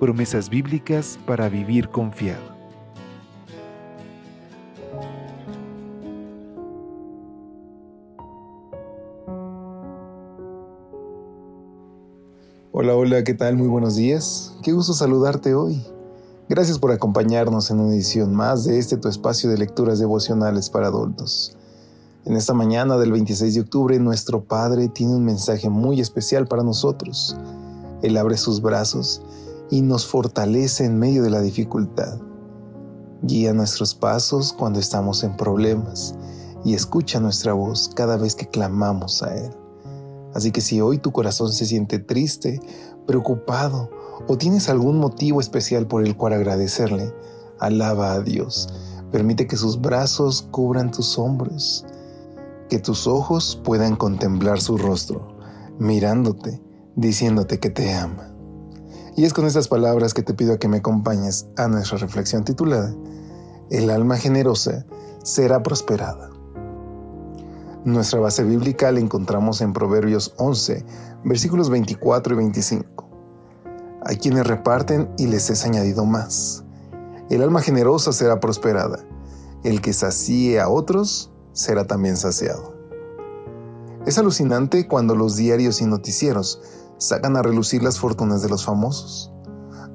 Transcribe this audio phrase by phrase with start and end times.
[0.00, 2.42] Promesas bíblicas para vivir confiado.
[12.72, 13.56] Hola, hola, ¿qué tal?
[13.56, 14.56] Muy buenos días.
[14.64, 15.80] Qué gusto saludarte hoy.
[16.48, 20.88] Gracias por acompañarnos en una edición más de este tu espacio de lecturas devocionales para
[20.88, 21.56] adultos.
[22.24, 26.64] En esta mañana del 26 de octubre, nuestro Padre tiene un mensaje muy especial para
[26.64, 27.36] nosotros.
[28.02, 29.22] Él abre sus brazos
[29.70, 32.20] y nos fortalece en medio de la dificultad.
[33.22, 36.14] Guía nuestros pasos cuando estamos en problemas
[36.64, 39.50] y escucha nuestra voz cada vez que clamamos a Él.
[40.34, 42.60] Así que si hoy tu corazón se siente triste,
[43.06, 43.90] preocupado
[44.26, 47.14] o tienes algún motivo especial por el cual agradecerle,
[47.60, 48.68] alaba a Dios.
[49.12, 51.86] Permite que sus brazos cubran tus hombros,
[52.68, 55.38] que tus ojos puedan contemplar su rostro,
[55.78, 56.60] mirándote,
[56.96, 58.33] diciéndote que te ama.
[59.16, 62.92] Y es con estas palabras que te pido que me acompañes a nuestra reflexión titulada
[63.70, 64.86] El alma generosa
[65.22, 66.30] será prosperada.
[67.84, 70.84] Nuestra base bíblica la encontramos en Proverbios 11,
[71.22, 73.08] versículos 24 y 25.
[74.04, 76.64] Hay quienes reparten y les es añadido más.
[77.30, 78.98] El alma generosa será prosperada.
[79.62, 82.74] El que sacie a otros será también saciado.
[84.06, 86.60] Es alucinante cuando los diarios y noticieros
[86.98, 89.32] sacan a relucir las fortunas de los famosos.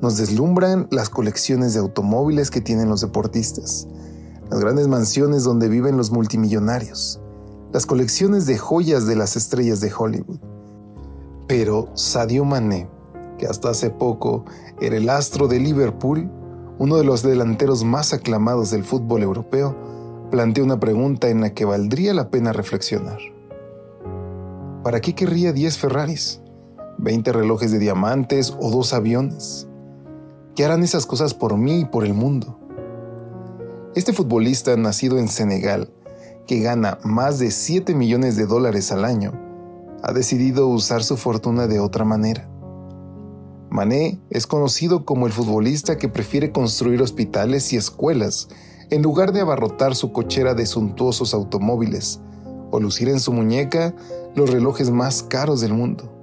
[0.00, 3.88] Nos deslumbran las colecciones de automóviles que tienen los deportistas,
[4.50, 7.20] las grandes mansiones donde viven los multimillonarios,
[7.72, 10.38] las colecciones de joyas de las estrellas de Hollywood.
[11.46, 12.88] Pero Sadio Mané,
[13.38, 14.44] que hasta hace poco
[14.80, 16.30] era el astro de Liverpool,
[16.78, 19.74] uno de los delanteros más aclamados del fútbol europeo,
[20.30, 23.18] plantea una pregunta en la que valdría la pena reflexionar.
[24.84, 26.40] ¿Para qué querría 10 Ferraris,
[26.98, 29.68] 20 relojes de diamantes o dos aviones?
[30.54, 32.58] ¿Qué harán esas cosas por mí y por el mundo?
[33.94, 35.90] Este futbolista, nacido en Senegal,
[36.46, 39.32] que gana más de 7 millones de dólares al año,
[40.02, 42.48] ha decidido usar su fortuna de otra manera.
[43.70, 48.48] Mané es conocido como el futbolista que prefiere construir hospitales y escuelas
[48.90, 52.20] en lugar de abarrotar su cochera de suntuosos automóviles
[52.70, 53.94] o lucir en su muñeca
[54.34, 56.17] los relojes más caros del mundo.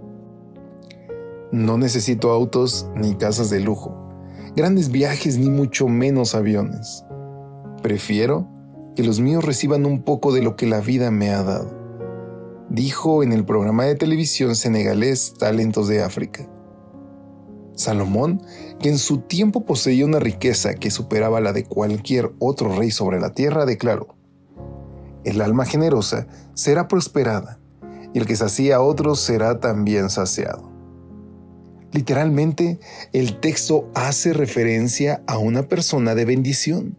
[1.51, 3.95] No necesito autos ni casas de lujo,
[4.56, 7.06] grandes viajes ni mucho menos aviones.
[7.83, 8.47] Prefiero
[8.95, 11.69] que los míos reciban un poco de lo que la vida me ha dado,
[12.69, 16.50] dijo en el programa de televisión senegalés Talentos de África.
[17.75, 18.41] Salomón,
[18.79, 23.19] que en su tiempo poseía una riqueza que superaba la de cualquier otro rey sobre
[23.19, 24.16] la tierra, declaró,
[25.25, 27.59] El alma generosa será prosperada,
[28.13, 30.75] y el que sacía a otros será también saciado.
[31.95, 32.78] Literalmente,
[33.13, 36.97] el texto hace referencia a una persona de bendición,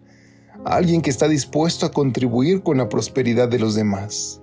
[0.64, 4.40] alguien que está dispuesto a contribuir con la prosperidad de los demás.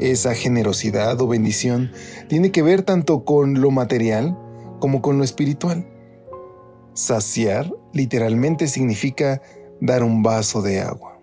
[0.00, 1.92] Esa generosidad o bendición
[2.28, 4.36] tiene que ver tanto con lo material
[4.80, 5.86] como con lo espiritual.
[6.92, 9.40] Saciar literalmente significa
[9.80, 11.20] dar un vaso de agua.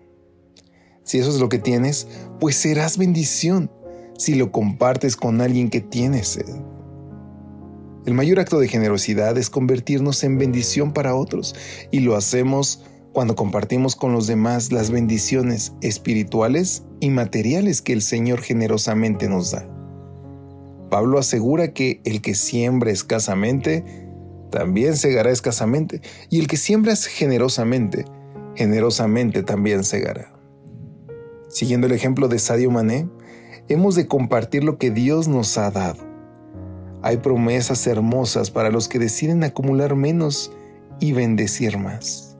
[1.02, 2.08] Si eso es lo que tienes,
[2.40, 3.70] pues serás bendición
[4.16, 6.77] si lo compartes con alguien que tiene sed.
[8.06, 11.54] El mayor acto de generosidad es convertirnos en bendición para otros
[11.90, 18.02] y lo hacemos cuando compartimos con los demás las bendiciones espirituales y materiales que el
[18.02, 19.68] Señor generosamente nos da.
[20.90, 23.84] Pablo asegura que el que siembra escasamente,
[24.50, 28.04] también segará escasamente, y el que siembra generosamente,
[28.54, 30.32] generosamente también segará.
[31.48, 33.08] Siguiendo el ejemplo de Sadio Mané,
[33.68, 36.07] hemos de compartir lo que Dios nos ha dado.
[37.02, 40.52] Hay promesas hermosas para los que deciden acumular menos
[41.00, 42.36] y bendecir más.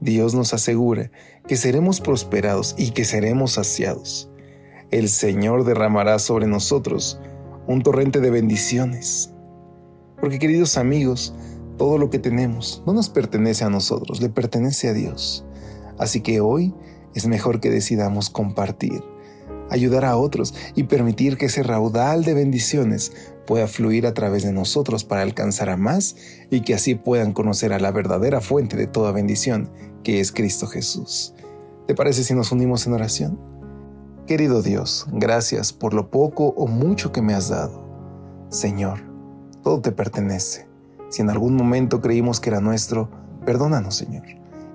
[0.00, 1.10] Dios nos asegura
[1.46, 4.30] que seremos prosperados y que seremos saciados.
[4.90, 7.20] El Señor derramará sobre nosotros
[7.66, 9.32] un torrente de bendiciones.
[10.20, 11.34] Porque queridos amigos,
[11.76, 15.44] todo lo que tenemos no nos pertenece a nosotros, le pertenece a Dios.
[15.98, 16.74] Así que hoy
[17.14, 19.04] es mejor que decidamos compartir,
[19.70, 23.12] ayudar a otros y permitir que ese raudal de bendiciones
[23.50, 26.14] pueda fluir a través de nosotros para alcanzar a más
[26.50, 29.68] y que así puedan conocer a la verdadera fuente de toda bendición,
[30.04, 31.34] que es Cristo Jesús.
[31.88, 33.40] ¿Te parece si nos unimos en oración?
[34.28, 37.82] Querido Dios, gracias por lo poco o mucho que me has dado.
[38.50, 39.00] Señor,
[39.64, 40.68] todo te pertenece.
[41.08, 43.10] Si en algún momento creímos que era nuestro,
[43.44, 44.26] perdónanos, Señor,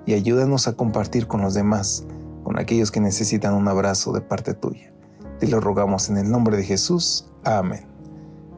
[0.04, 2.04] y ayúdanos a compartir con los demás,
[2.44, 4.92] con aquellos que necesitan un abrazo de parte tuya.
[5.40, 7.26] Te lo rogamos en el nombre de Jesús.
[7.42, 7.95] Amén.